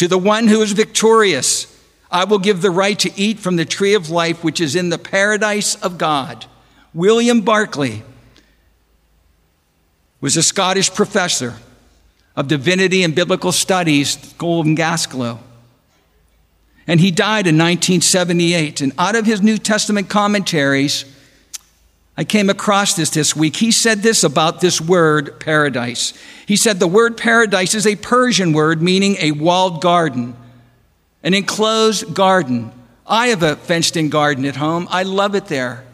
To 0.00 0.08
the 0.08 0.16
one 0.16 0.48
who 0.48 0.62
is 0.62 0.72
victorious, 0.72 1.78
I 2.10 2.24
will 2.24 2.38
give 2.38 2.62
the 2.62 2.70
right 2.70 2.98
to 3.00 3.12
eat 3.20 3.38
from 3.38 3.56
the 3.56 3.66
tree 3.66 3.92
of 3.92 4.08
life 4.08 4.42
which 4.42 4.58
is 4.58 4.74
in 4.74 4.88
the 4.88 4.96
paradise 4.96 5.74
of 5.74 5.98
God. 5.98 6.46
William 6.94 7.42
Barclay 7.42 8.02
was 10.22 10.38
a 10.38 10.42
Scottish 10.42 10.90
professor 10.94 11.56
of 12.34 12.48
divinity 12.48 13.02
and 13.02 13.14
biblical 13.14 13.52
studies, 13.52 14.18
School 14.18 14.62
of 14.62 14.74
Glasgow. 14.74 15.38
And 16.86 16.98
he 16.98 17.10
died 17.10 17.46
in 17.46 17.58
1978. 17.58 18.80
And 18.80 18.94
out 18.96 19.16
of 19.16 19.26
his 19.26 19.42
New 19.42 19.58
Testament 19.58 20.08
commentaries, 20.08 21.04
I 22.16 22.24
came 22.24 22.50
across 22.50 22.94
this 22.94 23.10
this 23.10 23.34
week. 23.34 23.56
He 23.56 23.72
said 23.72 24.02
this 24.02 24.24
about 24.24 24.60
this 24.60 24.80
word 24.80 25.40
paradise. 25.40 26.12
He 26.46 26.56
said 26.56 26.78
the 26.78 26.86
word 26.86 27.16
paradise 27.16 27.74
is 27.74 27.86
a 27.86 27.96
Persian 27.96 28.52
word 28.52 28.82
meaning 28.82 29.16
a 29.20 29.32
walled 29.32 29.80
garden, 29.80 30.36
an 31.22 31.34
enclosed 31.34 32.14
garden. 32.14 32.72
I 33.06 33.28
have 33.28 33.42
a 33.42 33.56
fenced 33.56 33.96
in 33.96 34.10
garden 34.10 34.44
at 34.44 34.56
home. 34.56 34.86
I 34.90 35.04
love 35.04 35.34
it 35.34 35.46
there. 35.46 35.84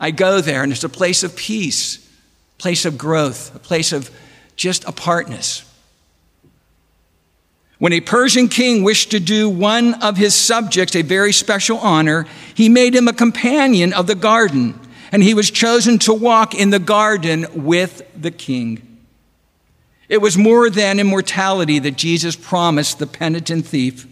I 0.00 0.10
go 0.10 0.40
there 0.40 0.62
and 0.62 0.72
it's 0.72 0.82
a 0.82 0.88
place 0.88 1.22
of 1.22 1.36
peace, 1.36 2.08
place 2.58 2.84
of 2.84 2.96
growth, 2.96 3.54
a 3.54 3.58
place 3.58 3.92
of 3.92 4.10
just 4.56 4.84
apartness. 4.84 5.69
When 7.80 7.94
a 7.94 8.00
Persian 8.02 8.48
king 8.48 8.84
wished 8.84 9.10
to 9.12 9.18
do 9.18 9.48
one 9.48 9.94
of 10.02 10.18
his 10.18 10.34
subjects 10.34 10.94
a 10.94 11.00
very 11.00 11.32
special 11.32 11.78
honor, 11.78 12.26
he 12.54 12.68
made 12.68 12.94
him 12.94 13.08
a 13.08 13.12
companion 13.14 13.94
of 13.94 14.06
the 14.06 14.14
garden, 14.14 14.78
and 15.10 15.22
he 15.22 15.32
was 15.32 15.50
chosen 15.50 15.98
to 16.00 16.12
walk 16.12 16.54
in 16.54 16.68
the 16.68 16.78
garden 16.78 17.46
with 17.54 18.02
the 18.14 18.30
king. 18.30 19.00
It 20.10 20.20
was 20.20 20.36
more 20.36 20.68
than 20.68 21.00
immortality 21.00 21.78
that 21.78 21.96
Jesus 21.96 22.36
promised 22.36 22.98
the 22.98 23.06
penitent 23.06 23.64
thief. 23.64 24.06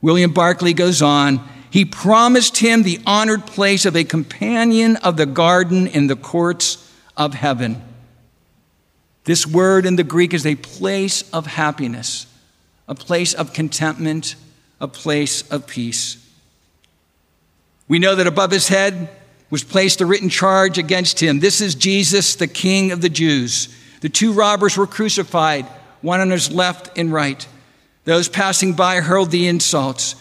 William 0.00 0.32
Barclay 0.32 0.72
goes 0.72 1.02
on, 1.02 1.40
he 1.70 1.84
promised 1.84 2.58
him 2.58 2.84
the 2.84 3.00
honored 3.04 3.46
place 3.46 3.84
of 3.84 3.96
a 3.96 4.04
companion 4.04 4.94
of 4.98 5.16
the 5.16 5.26
garden 5.26 5.88
in 5.88 6.06
the 6.06 6.14
courts 6.14 6.88
of 7.16 7.34
heaven. 7.34 7.82
This 9.24 9.44
word 9.44 9.86
in 9.86 9.96
the 9.96 10.04
Greek 10.04 10.32
is 10.32 10.46
a 10.46 10.54
place 10.54 11.28
of 11.32 11.46
happiness 11.46 12.26
a 12.88 12.94
place 12.94 13.34
of 13.34 13.52
contentment, 13.52 14.34
a 14.80 14.88
place 14.88 15.48
of 15.50 15.66
peace. 15.66 16.18
We 17.88 17.98
know 17.98 18.14
that 18.14 18.26
above 18.26 18.50
his 18.50 18.68
head 18.68 19.08
was 19.50 19.64
placed 19.64 20.00
a 20.00 20.06
written 20.06 20.28
charge 20.28 20.78
against 20.78 21.20
him. 21.20 21.40
This 21.40 21.60
is 21.60 21.74
Jesus, 21.74 22.36
the 22.36 22.46
King 22.46 22.90
of 22.90 23.02
the 23.02 23.08
Jews. 23.10 23.68
The 24.00 24.08
two 24.08 24.32
robbers 24.32 24.76
were 24.76 24.86
crucified, 24.86 25.66
one 26.00 26.20
on 26.20 26.30
his 26.30 26.50
left 26.50 26.96
and 26.96 27.12
right. 27.12 27.46
Those 28.04 28.28
passing 28.28 28.72
by 28.72 29.00
hurled 29.00 29.30
the 29.30 29.46
insults. 29.46 30.16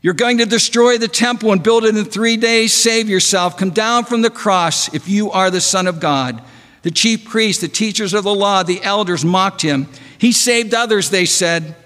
You're 0.00 0.14
going 0.14 0.38
to 0.38 0.46
destroy 0.46 0.98
the 0.98 1.08
temple 1.08 1.50
and 1.52 1.62
build 1.62 1.84
it 1.84 1.96
in 1.96 2.04
three 2.04 2.36
days. 2.36 2.72
Save 2.72 3.08
yourself. 3.08 3.56
Come 3.56 3.70
down 3.70 4.04
from 4.04 4.22
the 4.22 4.30
cross 4.30 4.92
if 4.94 5.08
you 5.08 5.30
are 5.30 5.50
the 5.50 5.60
Son 5.60 5.86
of 5.86 5.98
God. 5.98 6.42
The 6.82 6.90
chief 6.90 7.24
priests, 7.24 7.62
the 7.62 7.68
teachers 7.68 8.12
of 8.12 8.24
the 8.24 8.34
law, 8.34 8.62
the 8.62 8.82
elders 8.82 9.24
mocked 9.24 9.62
him. 9.62 9.88
He 10.24 10.32
saved 10.32 10.72
others, 10.72 11.10
they 11.10 11.26
said, 11.26 11.76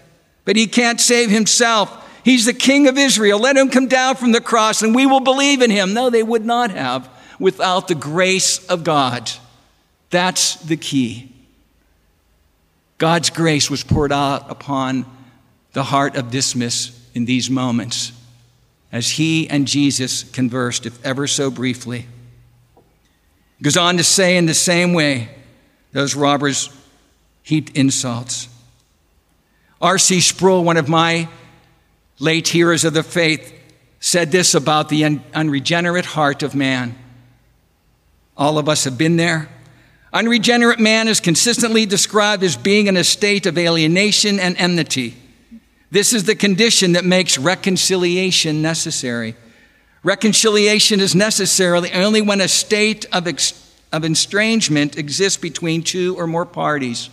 but 0.45 0.54
he 0.54 0.68
can't 0.68 1.00
save 1.00 1.28
himself. 1.28 2.09
He's 2.25 2.45
the 2.45 2.52
king 2.52 2.87
of 2.87 2.97
Israel. 2.97 3.40
Let 3.40 3.57
him 3.57 3.68
come 3.68 3.88
down 3.88 4.14
from 4.14 4.30
the 4.30 4.40
cross 4.40 4.80
and 4.80 4.95
we 4.95 5.07
will 5.07 5.18
believe 5.18 5.61
in 5.61 5.73
him. 5.73 5.92
No, 5.92 6.09
they 6.09 6.23
would 6.23 6.45
not 6.45 6.71
have 6.71 7.11
without 7.40 7.88
the 7.88 7.97
grace 7.97 8.64
of 8.66 8.85
God. 8.85 9.28
That's 10.11 10.54
the 10.54 10.76
key. 10.76 11.33
God's 12.99 13.30
grace 13.30 13.68
was 13.68 13.83
poured 13.83 14.12
out 14.12 14.49
upon 14.49 15.04
the 15.73 15.83
heart 15.83 16.14
of 16.14 16.30
Dismas 16.30 16.97
in 17.14 17.25
these 17.25 17.50
moments 17.50 18.12
as 18.92 19.11
he 19.11 19.50
and 19.50 19.66
Jesus 19.66 20.23
conversed, 20.23 20.87
if 20.87 21.04
ever 21.04 21.26
so 21.26 21.50
briefly. 21.50 22.07
Goes 23.61 23.76
on 23.76 23.97
to 23.97 24.04
say, 24.04 24.37
in 24.37 24.47
the 24.47 24.54
same 24.54 24.92
way, 24.92 25.28
those 25.90 26.14
robbers 26.14 26.71
heaped 27.49 27.75
insults. 27.75 28.47
R.C. 29.81 30.21
Sproul, 30.21 30.64
one 30.64 30.76
of 30.76 30.87
my 30.87 31.31
late 32.19 32.49
heroes 32.49 32.85
of 32.85 32.93
the 32.93 33.02
faith, 33.02 33.55
said 34.00 34.31
this 34.31 34.55
about 34.55 34.90
the 34.90 35.23
unregenerate 35.33 36.05
heart 36.05 36.43
of 36.43 36.55
man. 36.55 36.95
All 38.37 38.59
of 38.59 38.69
us 38.69 38.85
have 38.85 38.99
been 38.99 39.17
there. 39.17 39.49
Unregenerate 40.12 40.78
man 40.78 41.09
is 41.09 41.21
consistently 41.21 41.87
described 41.87 42.43
as 42.43 42.55
being 42.55 42.87
in 42.87 42.99
a 42.99 43.05
state 43.05 43.47
of 43.47 43.57
alienation 43.57 44.38
and 44.38 44.55
enmity. 44.59 45.17
This 45.90 46.12
is 46.12 46.25
the 46.25 46.35
condition 46.35 46.93
that 46.93 47.07
makes 47.07 47.38
reconciliation 47.38 48.61
necessary. 48.61 49.37
Reconciliation 50.02 51.00
is 51.00 51.14
necessary 51.14 51.90
only 51.95 52.21
when 52.21 52.43
a 52.43 52.49
state 52.49 53.07
of, 53.11 53.26
ex- 53.26 53.75
of 53.90 54.05
estrangement 54.05 54.99
exists 54.99 55.38
between 55.38 55.83
two 55.83 56.14
or 56.19 56.26
more 56.26 56.45
parties. 56.45 57.09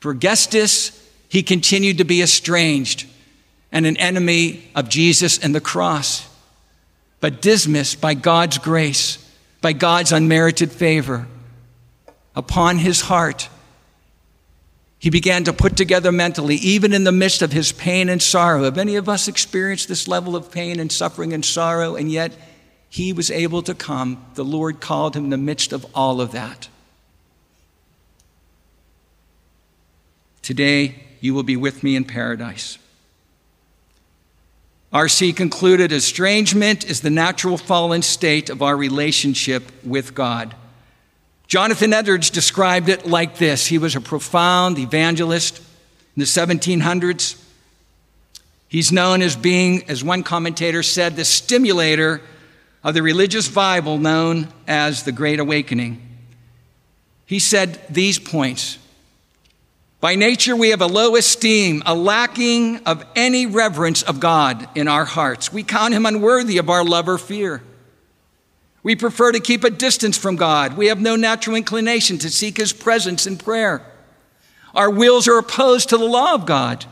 For 0.00 0.14
Gestas, 0.14 0.98
he 1.28 1.42
continued 1.42 1.98
to 1.98 2.04
be 2.04 2.22
estranged 2.22 3.06
and 3.70 3.86
an 3.86 3.96
enemy 3.96 4.68
of 4.74 4.88
Jesus 4.88 5.38
and 5.38 5.54
the 5.54 5.60
cross. 5.60 6.26
But 7.20 7.42
Dismas, 7.42 7.94
by 7.94 8.14
God's 8.14 8.58
grace, 8.58 9.18
by 9.60 9.72
God's 9.72 10.12
unmerited 10.12 10.70
favor, 10.70 11.26
upon 12.34 12.78
his 12.78 13.02
heart, 13.02 13.48
he 15.00 15.10
began 15.10 15.44
to 15.44 15.52
put 15.52 15.76
together 15.76 16.10
mentally, 16.10 16.56
even 16.56 16.92
in 16.92 17.04
the 17.04 17.12
midst 17.12 17.42
of 17.42 17.52
his 17.52 17.70
pain 17.70 18.08
and 18.08 18.20
sorrow. 18.20 18.64
Have 18.64 18.78
any 18.78 18.96
of 18.96 19.08
us 19.08 19.28
experienced 19.28 19.88
this 19.88 20.08
level 20.08 20.34
of 20.34 20.50
pain 20.50 20.80
and 20.80 20.90
suffering 20.90 21.32
and 21.32 21.44
sorrow? 21.44 21.94
And 21.94 22.10
yet 22.10 22.32
he 22.88 23.12
was 23.12 23.30
able 23.30 23.62
to 23.62 23.74
come. 23.74 24.24
The 24.34 24.44
Lord 24.44 24.80
called 24.80 25.14
him 25.14 25.24
in 25.24 25.30
the 25.30 25.36
midst 25.36 25.72
of 25.72 25.86
all 25.94 26.20
of 26.20 26.32
that. 26.32 26.68
Today, 30.48 30.94
you 31.20 31.34
will 31.34 31.42
be 31.42 31.58
with 31.58 31.82
me 31.82 31.94
in 31.94 32.06
paradise. 32.06 32.78
R.C. 34.94 35.34
concluded 35.34 35.92
estrangement 35.92 36.88
is 36.88 37.02
the 37.02 37.10
natural 37.10 37.58
fallen 37.58 38.00
state 38.00 38.48
of 38.48 38.62
our 38.62 38.74
relationship 38.74 39.70
with 39.84 40.14
God. 40.14 40.54
Jonathan 41.48 41.92
Edwards 41.92 42.30
described 42.30 42.88
it 42.88 43.06
like 43.06 43.36
this 43.36 43.66
He 43.66 43.76
was 43.76 43.94
a 43.94 44.00
profound 44.00 44.78
evangelist 44.78 45.58
in 45.58 46.20
the 46.20 46.24
1700s. 46.24 47.38
He's 48.68 48.90
known 48.90 49.20
as 49.20 49.36
being, 49.36 49.82
as 49.90 50.02
one 50.02 50.22
commentator 50.22 50.82
said, 50.82 51.14
the 51.14 51.26
stimulator 51.26 52.22
of 52.82 52.94
the 52.94 53.02
religious 53.02 53.50
Bible 53.50 53.98
known 53.98 54.48
as 54.66 55.02
the 55.02 55.12
Great 55.12 55.40
Awakening. 55.40 56.00
He 57.26 57.38
said 57.38 57.78
these 57.90 58.18
points 58.18 58.78
By 60.00 60.14
nature, 60.14 60.54
we 60.54 60.70
have 60.70 60.80
a 60.80 60.86
low 60.86 61.16
esteem, 61.16 61.82
a 61.84 61.94
lacking 61.94 62.78
of 62.84 63.04
any 63.16 63.46
reverence 63.46 64.02
of 64.02 64.20
God 64.20 64.68
in 64.76 64.86
our 64.86 65.04
hearts. 65.04 65.52
We 65.52 65.64
count 65.64 65.92
him 65.92 66.06
unworthy 66.06 66.58
of 66.58 66.70
our 66.70 66.84
love 66.84 67.08
or 67.08 67.18
fear. 67.18 67.62
We 68.82 68.94
prefer 68.94 69.32
to 69.32 69.40
keep 69.40 69.64
a 69.64 69.70
distance 69.70 70.16
from 70.16 70.36
God. 70.36 70.76
We 70.76 70.86
have 70.86 71.00
no 71.00 71.16
natural 71.16 71.56
inclination 71.56 72.18
to 72.18 72.30
seek 72.30 72.56
His 72.56 72.72
presence 72.72 73.26
in 73.26 73.36
prayer. 73.36 73.84
Our 74.74 74.90
wills 74.90 75.26
are 75.26 75.38
opposed 75.38 75.88
to 75.88 75.98
the 75.98 76.04
law 76.04 76.34
of 76.34 76.46
God. 76.46 76.84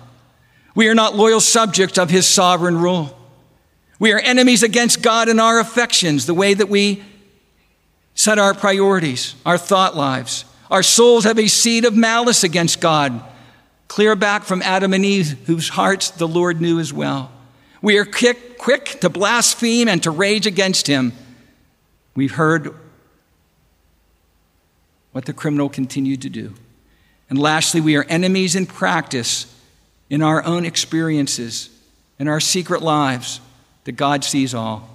We 0.75 0.89
are 0.89 0.95
not 0.95 1.17
loyal 1.17 1.41
subjects 1.41 1.97
of 1.97 2.11
His 2.11 2.27
sovereign 2.27 2.79
rule. 2.79 3.17
We 3.99 4.13
are 4.13 4.19
enemies 4.19 4.63
against 4.63 5.01
God 5.01 5.29
in 5.29 5.41
our 5.41 5.59
affections, 5.59 6.27
the 6.27 6.35
way 6.35 6.53
that 6.55 6.69
we 6.69 7.03
set 8.15 8.39
our 8.39 8.53
priorities, 8.53 9.35
our 9.47 9.57
thought 9.57 9.97
lives. 9.97 10.45
Our 10.71 10.83
souls 10.83 11.25
have 11.25 11.39
a 11.39 11.49
seed 11.49 11.85
of 11.85 11.97
malice 11.97 12.45
against 12.45 12.81
God, 12.81 13.23
clear 13.89 14.17
back 14.17 14.45
from 14.45 14.63
Adam 14.63 14.93
and 14.93 15.05
Eve, 15.05 15.39
whose 15.47 15.69
hearts 15.69 16.11
the 16.11 16.29
Lord 16.29 16.61
knew 16.61 16.81
as 16.81 16.93
well. 16.93 17.31
We 17.83 17.99
are 17.99 18.05
quick, 18.05 18.59
quick 18.59 19.01
to 19.01 19.09
blaspheme 19.09 19.89
and 19.89 20.03
to 20.03 20.11
rage 20.11 20.47
against 20.47 20.87
Him. 20.87 21.13
We've 22.15 22.33
heard 22.33 22.75
what 25.13 25.25
the 25.25 25.33
criminal 25.33 25.69
continued 25.69 26.23
to 26.23 26.29
do. 26.29 26.55
And 27.31 27.39
lastly, 27.39 27.81
we 27.81 27.97
are 27.97 28.05
enemies 28.05 28.57
in 28.57 28.67
practice 28.67 29.53
in 30.09 30.23
our 30.23 30.45
own 30.45 30.65
experiences, 30.65 31.71
in 32.19 32.29
our 32.29 32.41
secret 32.41 32.83
lives, 32.83 33.41
that 33.85 33.93
God 33.93 34.25
sees 34.25 34.55
all. 34.55 34.89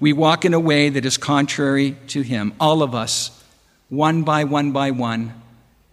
We 0.00 0.12
walk 0.12 0.44
in 0.44 0.54
a 0.54 0.60
way 0.60 0.88
that 0.88 1.04
is 1.04 1.16
contrary 1.16 1.96
to 2.08 2.22
Him. 2.22 2.54
All 2.58 2.82
of 2.82 2.94
us, 2.94 3.41
one 3.92 4.22
by 4.22 4.42
one 4.44 4.72
by 4.72 4.90
one, 4.90 5.34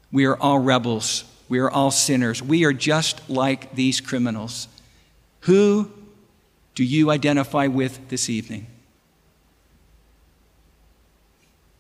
we 0.10 0.24
are 0.24 0.38
all 0.38 0.58
rebels. 0.58 1.26
We 1.50 1.60
are 1.60 1.70
all 1.70 1.92
sinners. 1.92 2.42
We 2.42 2.64
are 2.64 2.72
just 2.72 3.30
like 3.30 3.76
these 3.76 4.00
criminals. 4.00 4.70
Who 5.42 5.92
do 6.76 6.86
you 6.86 7.12
identify 7.12 7.68
with 7.68 8.08
this 8.08 8.30
evening? 8.30 8.68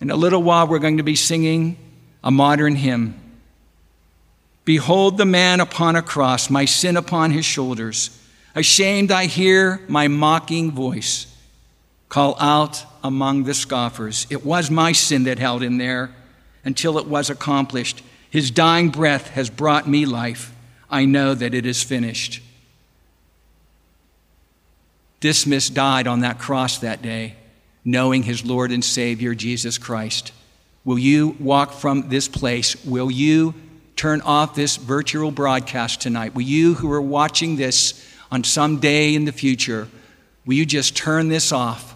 In 0.01 0.11
a 0.11 0.17
little 0.17 0.43
while, 0.43 0.67
we're 0.67 0.79
going 0.79 0.97
to 0.97 1.03
be 1.03 1.15
singing 1.15 1.77
a 2.21 2.31
modern 2.31 2.75
hymn. 2.75 3.15
Behold 4.65 5.17
the 5.17 5.25
man 5.25 5.61
upon 5.61 5.95
a 5.95 6.01
cross, 6.01 6.49
my 6.49 6.65
sin 6.65 6.97
upon 6.97 7.31
his 7.31 7.45
shoulders. 7.45 8.09
Ashamed, 8.55 9.09
I 9.09 9.27
hear 9.27 9.79
my 9.87 10.09
mocking 10.09 10.71
voice 10.73 11.28
call 12.09 12.35
out 12.39 12.83
among 13.03 13.43
the 13.43 13.53
scoffers. 13.53 14.27
It 14.29 14.45
was 14.45 14.69
my 14.69 14.91
sin 14.91 15.23
that 15.23 15.39
held 15.39 15.63
him 15.63 15.77
there 15.77 16.11
until 16.65 16.97
it 16.97 17.07
was 17.07 17.29
accomplished. 17.29 18.03
His 18.29 18.51
dying 18.51 18.89
breath 18.89 19.29
has 19.29 19.49
brought 19.49 19.87
me 19.87 20.05
life. 20.05 20.53
I 20.89 21.05
know 21.05 21.33
that 21.33 21.53
it 21.53 21.65
is 21.65 21.81
finished. 21.83 22.41
Dismas 25.19 25.69
died 25.69 26.07
on 26.07 26.21
that 26.21 26.39
cross 26.39 26.79
that 26.79 27.01
day 27.01 27.35
knowing 27.85 28.23
his 28.23 28.45
Lord 28.45 28.71
and 28.71 28.83
Savior, 28.83 29.33
Jesus 29.33 29.77
Christ. 29.77 30.31
Will 30.85 30.99
you 30.99 31.35
walk 31.39 31.73
from 31.73 32.09
this 32.09 32.27
place? 32.27 32.83
Will 32.85 33.09
you 33.09 33.53
turn 33.95 34.21
off 34.21 34.55
this 34.55 34.77
virtual 34.77 35.31
broadcast 35.31 36.01
tonight? 36.01 36.35
Will 36.35 36.43
you, 36.43 36.75
who 36.75 36.91
are 36.91 37.01
watching 37.01 37.55
this 37.55 38.05
on 38.31 38.43
some 38.43 38.79
day 38.79 39.15
in 39.15 39.25
the 39.25 39.31
future, 39.31 39.87
will 40.45 40.53
you 40.53 40.65
just 40.65 40.95
turn 40.95 41.29
this 41.29 41.51
off 41.51 41.88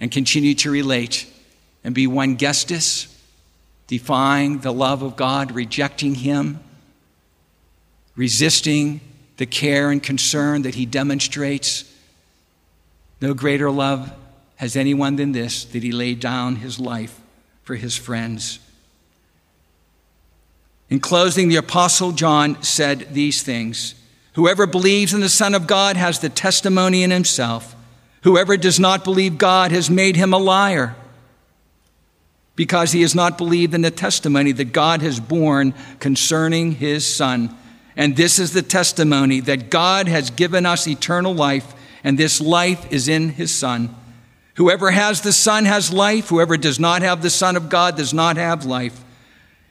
and 0.00 0.10
continue 0.10 0.54
to 0.54 0.70
relate 0.70 1.26
and 1.84 1.94
be 1.94 2.06
one 2.06 2.36
Gestas, 2.36 3.14
defying 3.86 4.58
the 4.58 4.72
love 4.72 5.02
of 5.02 5.16
God, 5.16 5.52
rejecting 5.52 6.16
Him, 6.16 6.60
resisting 8.16 9.00
the 9.36 9.46
care 9.46 9.90
and 9.90 10.02
concern 10.02 10.62
that 10.62 10.74
He 10.74 10.86
demonstrates? 10.86 11.84
No 13.20 13.34
greater 13.34 13.70
love 13.70 14.12
has 14.58 14.74
anyone 14.76 15.16
than 15.16 15.32
this 15.32 15.64
that 15.66 15.82
he 15.82 15.92
laid 15.92 16.20
down 16.20 16.56
his 16.56 16.78
life 16.78 17.20
for 17.62 17.76
his 17.76 17.96
friends. 17.96 18.58
In 20.90 21.00
closing, 21.00 21.48
the 21.48 21.56
Apostle 21.56 22.12
John 22.12 22.62
said 22.62 23.14
these 23.14 23.42
things 23.42 23.94
Whoever 24.34 24.66
believes 24.66 25.14
in 25.14 25.20
the 25.20 25.28
Son 25.28 25.54
of 25.54 25.66
God 25.66 25.96
has 25.96 26.20
the 26.20 26.28
testimony 26.28 27.02
in 27.02 27.10
himself. 27.10 27.74
Whoever 28.22 28.56
does 28.56 28.80
not 28.80 29.04
believe 29.04 29.38
God 29.38 29.70
has 29.72 29.88
made 29.88 30.16
him 30.16 30.32
a 30.32 30.38
liar 30.38 30.96
because 32.56 32.90
he 32.90 33.02
has 33.02 33.14
not 33.14 33.38
believed 33.38 33.72
in 33.72 33.82
the 33.82 33.90
testimony 33.90 34.50
that 34.50 34.72
God 34.72 35.00
has 35.00 35.20
borne 35.20 35.74
concerning 36.00 36.72
his 36.72 37.06
Son. 37.06 37.56
And 37.96 38.16
this 38.16 38.40
is 38.40 38.52
the 38.52 38.62
testimony 38.62 39.38
that 39.40 39.70
God 39.70 40.08
has 40.08 40.30
given 40.30 40.66
us 40.66 40.88
eternal 40.88 41.32
life, 41.32 41.72
and 42.02 42.18
this 42.18 42.40
life 42.40 42.92
is 42.92 43.06
in 43.06 43.28
his 43.28 43.54
Son. 43.54 43.94
Whoever 44.56 44.90
has 44.90 45.20
the 45.20 45.32
Son 45.32 45.66
has 45.66 45.92
life. 45.92 46.30
Whoever 46.30 46.56
does 46.56 46.80
not 46.80 47.02
have 47.02 47.22
the 47.22 47.30
Son 47.30 47.54
of 47.54 47.68
God 47.68 47.96
does 47.96 48.12
not 48.12 48.36
have 48.36 48.64
life. 48.64 49.04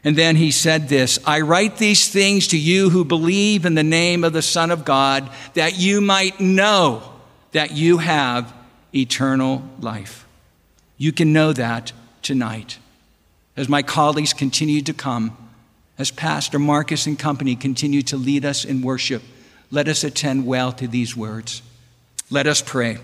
And 0.05 0.15
then 0.15 0.37
he 0.37 0.51
said 0.51 0.87
this 0.87 1.19
I 1.27 1.41
write 1.41 1.75
these 1.75 2.07
things 2.07 2.47
to 2.47 2.57
you 2.57 2.89
who 2.89 3.03
believe 3.03 3.65
in 3.65 3.75
the 3.75 3.83
name 3.83 4.23
of 4.23 4.31
the 4.31 4.41
Son 4.41 4.71
of 4.71 4.85
God, 4.85 5.29
that 5.55 5.77
you 5.77 5.99
might 5.99 6.39
know 6.39 7.03
that 7.51 7.71
you 7.71 7.99
have 7.99 8.53
eternal 8.93 9.63
life. 9.79 10.27
You 10.97 11.11
can 11.11 11.33
know 11.33 11.53
that 11.53 11.93
tonight. 12.21 12.79
As 13.55 13.69
my 13.69 13.81
colleagues 13.81 14.33
continue 14.33 14.81
to 14.81 14.93
come, 14.93 15.35
as 15.97 16.11
Pastor 16.11 16.59
Marcus 16.59 17.07
and 17.07 17.17
company 17.17 17.55
continue 17.55 18.01
to 18.03 18.17
lead 18.17 18.45
us 18.45 18.65
in 18.65 18.81
worship, 18.81 19.23
let 19.71 19.87
us 19.87 20.03
attend 20.03 20.45
well 20.45 20.71
to 20.73 20.87
these 20.87 21.15
words. 21.15 21.61
Let 22.29 22.47
us 22.47 22.61
pray. 22.61 22.97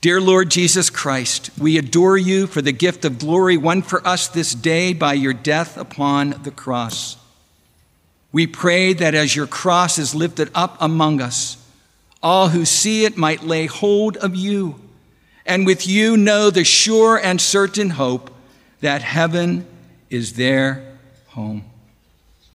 Dear 0.00 0.20
Lord 0.20 0.50
Jesus 0.50 0.88
Christ, 0.88 1.50
we 1.58 1.76
adore 1.76 2.16
you 2.16 2.46
for 2.46 2.62
the 2.62 2.72
gift 2.72 3.04
of 3.04 3.18
glory 3.18 3.58
won 3.58 3.82
for 3.82 4.06
us 4.06 4.28
this 4.28 4.54
day 4.54 4.94
by 4.94 5.12
your 5.12 5.34
death 5.34 5.76
upon 5.76 6.30
the 6.42 6.50
cross. 6.50 7.16
We 8.32 8.46
pray 8.46 8.94
that 8.94 9.14
as 9.14 9.36
your 9.36 9.46
cross 9.46 9.98
is 9.98 10.14
lifted 10.14 10.50
up 10.54 10.76
among 10.80 11.20
us, 11.20 11.56
all 12.22 12.48
who 12.48 12.64
see 12.64 13.04
it 13.04 13.16
might 13.16 13.42
lay 13.42 13.66
hold 13.66 14.16
of 14.18 14.34
you, 14.36 14.74
and 15.46 15.66
with 15.66 15.86
you 15.86 16.16
know 16.16 16.50
the 16.50 16.64
sure 16.64 17.18
and 17.18 17.40
certain 17.40 17.90
hope 17.90 18.30
that 18.80 19.02
heaven 19.02 19.66
is 20.10 20.34
their 20.34 20.98
home. 21.28 21.69